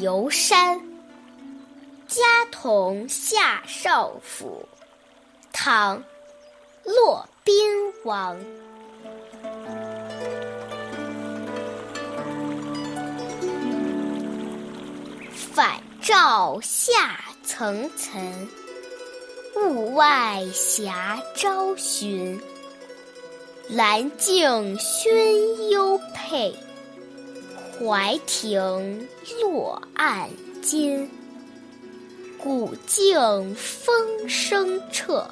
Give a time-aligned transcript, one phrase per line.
[0.00, 0.80] 游山，
[2.06, 4.66] 家童下少府。
[5.52, 5.98] 唐·
[6.84, 7.54] 骆宾
[8.04, 8.38] 王。
[15.52, 18.48] 返照下层层，
[19.56, 22.40] 雾外霞朝寻。
[23.68, 25.98] 兰径熏幽，
[27.78, 29.08] 怀亭
[29.42, 30.28] 落暗
[30.62, 31.10] 金。
[32.38, 35.26] 古镜风声彻，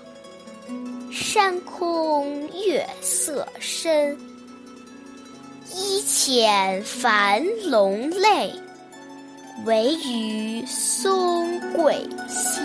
[1.13, 4.17] 山空月色深。
[5.75, 8.53] 一遣繁龙泪，
[9.65, 11.95] 惟余松桂
[12.29, 12.63] 心。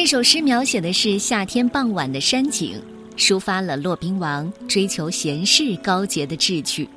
[0.00, 2.80] 这首诗描写的是夏天傍晚的山景。
[3.16, 6.88] 抒发了骆宾王追求闲适高洁的志趣，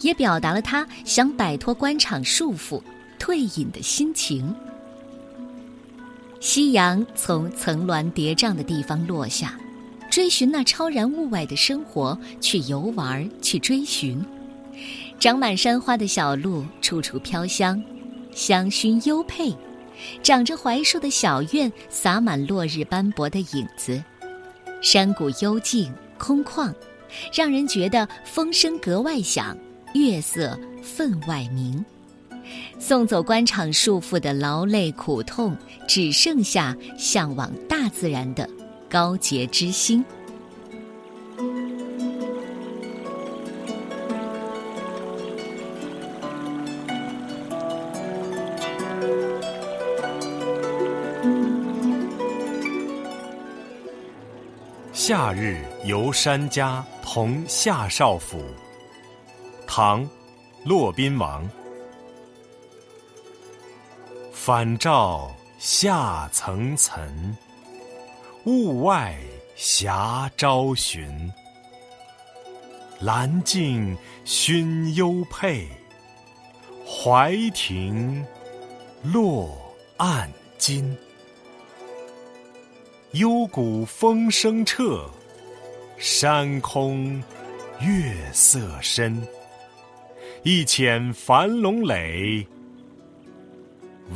[0.00, 2.82] 也表达了他想摆脱官场束缚、
[3.18, 4.54] 退隐的心情。
[6.40, 9.54] 夕阳从层峦叠嶂的地方落下，
[10.10, 14.18] 追寻那超然物外的生活，去游玩，去追寻。
[15.20, 17.84] 长满山花的小路，处处飘香，
[18.32, 19.52] 香薰幽佩；
[20.22, 24.02] 长着槐树的小院，洒满落日斑驳的影子。
[24.82, 26.72] 山谷幽静空旷，
[27.32, 29.56] 让人觉得风声格外响，
[29.94, 31.84] 月色分外明。
[32.78, 35.56] 送走官场束缚的劳累苦痛，
[35.88, 38.48] 只剩下向往大自然的
[38.88, 40.04] 高洁之心。
[54.98, 58.42] 夏日游山家同下少府。
[59.66, 60.08] 唐，
[60.64, 61.46] 骆宾王。
[64.32, 67.36] 返照下层层，
[68.46, 69.14] 雾外
[69.54, 71.30] 霞朝寻。
[72.98, 75.68] 兰径熏幽佩，
[76.86, 78.24] 怀庭
[79.02, 79.54] 落
[79.98, 80.26] 暗
[80.56, 80.96] 金。
[83.12, 85.08] 幽谷风声彻，
[85.96, 87.22] 山空
[87.80, 89.22] 月色深。
[90.42, 92.46] 一遣繁龙垒，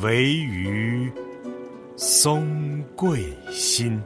[0.01, 1.11] 惟余
[1.95, 4.01] 松桂心。